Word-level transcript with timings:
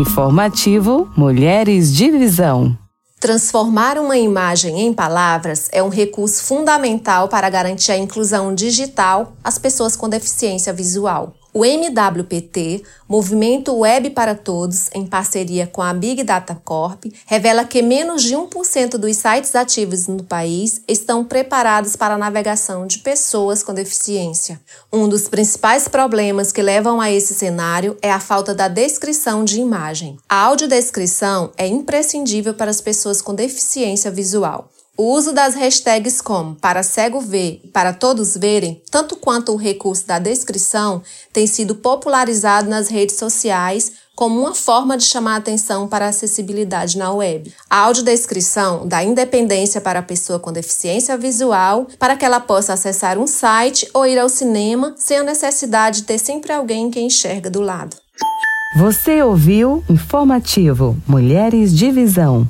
Informativo 0.00 1.10
Mulheres 1.14 1.92
de 1.92 2.10
Visão. 2.10 2.74
Transformar 3.20 3.98
uma 3.98 4.16
imagem 4.16 4.80
em 4.80 4.94
palavras 4.94 5.68
é 5.72 5.82
um 5.82 5.90
recurso 5.90 6.42
fundamental 6.44 7.28
para 7.28 7.50
garantir 7.50 7.92
a 7.92 7.98
inclusão 7.98 8.54
digital 8.54 9.34
às 9.44 9.58
pessoas 9.58 9.96
com 9.96 10.08
deficiência 10.08 10.72
visual. 10.72 11.34
O 11.52 11.64
MWPT, 11.64 12.84
Movimento 13.08 13.74
Web 13.76 14.10
para 14.10 14.36
Todos, 14.36 14.88
em 14.94 15.04
parceria 15.04 15.66
com 15.66 15.82
a 15.82 15.92
Big 15.92 16.22
Data 16.22 16.60
Corp, 16.64 17.06
revela 17.26 17.64
que 17.64 17.82
menos 17.82 18.22
de 18.22 18.36
1% 18.36 18.90
dos 18.90 19.16
sites 19.16 19.56
ativos 19.56 20.06
no 20.06 20.22
país 20.22 20.80
estão 20.86 21.24
preparados 21.24 21.96
para 21.96 22.14
a 22.14 22.18
navegação 22.18 22.86
de 22.86 22.98
pessoas 22.98 23.64
com 23.64 23.74
deficiência. 23.74 24.60
Um 24.92 25.08
dos 25.08 25.28
principais 25.28 25.88
problemas 25.88 26.52
que 26.52 26.62
levam 26.62 27.00
a 27.00 27.10
esse 27.10 27.34
cenário 27.34 27.96
é 28.00 28.12
a 28.12 28.20
falta 28.20 28.54
da 28.54 28.68
descrição 28.68 29.44
de 29.44 29.60
imagem. 29.60 30.16
A 30.28 30.36
audiodescrição 30.36 31.50
é 31.56 31.66
imprescindível 31.66 32.54
para 32.54 32.70
as 32.70 32.80
pessoas 32.80 33.20
com 33.20 33.34
deficiência 33.34 34.10
visual. 34.10 34.70
O 34.96 35.14
uso 35.14 35.32
das 35.32 35.54
hashtags 35.54 36.20
como 36.20 36.54
para 36.56 36.82
cego 36.82 37.20
ver 37.20 37.60
e 37.64 37.68
para 37.68 37.92
todos 37.92 38.36
verem, 38.36 38.82
tanto 38.90 39.16
quanto 39.16 39.52
o 39.52 39.56
recurso 39.56 40.06
da 40.06 40.18
descrição, 40.18 41.02
tem 41.32 41.46
sido 41.46 41.74
popularizado 41.74 42.68
nas 42.68 42.88
redes 42.88 43.16
sociais 43.16 43.92
como 44.14 44.38
uma 44.38 44.54
forma 44.54 44.98
de 44.98 45.04
chamar 45.04 45.36
atenção 45.36 45.88
para 45.88 46.04
a 46.04 46.08
acessibilidade 46.10 46.98
na 46.98 47.10
web. 47.10 47.50
A 47.70 47.78
audiodescrição 47.78 48.86
dá 48.86 49.02
independência 49.02 49.80
para 49.80 50.00
a 50.00 50.02
pessoa 50.02 50.38
com 50.38 50.52
deficiência 50.52 51.16
visual 51.16 51.86
para 51.98 52.14
que 52.14 52.24
ela 52.26 52.38
possa 52.38 52.74
acessar 52.74 53.16
um 53.16 53.26
site 53.26 53.88
ou 53.94 54.06
ir 54.06 54.18
ao 54.18 54.28
cinema 54.28 54.94
sem 54.98 55.16
a 55.16 55.22
necessidade 55.22 56.02
de 56.02 56.06
ter 56.08 56.18
sempre 56.18 56.52
alguém 56.52 56.90
que 56.90 57.00
enxerga 57.00 57.48
do 57.48 57.62
lado. 57.62 57.96
Você 58.76 59.22
ouviu 59.22 59.82
Informativo 59.88 60.96
Mulheres 61.08 61.74
de 61.74 61.90
Visão. 61.90 62.46